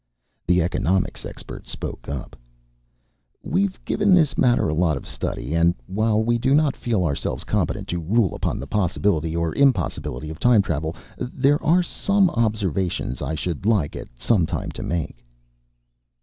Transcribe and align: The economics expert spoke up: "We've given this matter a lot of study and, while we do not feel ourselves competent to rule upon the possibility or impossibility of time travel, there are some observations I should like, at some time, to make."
The 0.47 0.63
economics 0.63 1.27
expert 1.27 1.67
spoke 1.67 2.09
up: 2.09 2.35
"We've 3.43 3.77
given 3.85 4.15
this 4.15 4.35
matter 4.35 4.67
a 4.67 4.73
lot 4.73 4.97
of 4.97 5.05
study 5.07 5.53
and, 5.53 5.75
while 5.85 6.23
we 6.23 6.39
do 6.39 6.55
not 6.55 6.75
feel 6.75 7.03
ourselves 7.05 7.43
competent 7.43 7.87
to 7.89 7.99
rule 8.01 8.33
upon 8.33 8.59
the 8.59 8.65
possibility 8.65 9.35
or 9.35 9.53
impossibility 9.53 10.31
of 10.31 10.39
time 10.39 10.63
travel, 10.63 10.95
there 11.19 11.61
are 11.63 11.83
some 11.83 12.31
observations 12.31 13.21
I 13.21 13.35
should 13.35 13.67
like, 13.67 13.95
at 13.95 14.07
some 14.17 14.47
time, 14.47 14.71
to 14.71 14.81
make." 14.81 15.23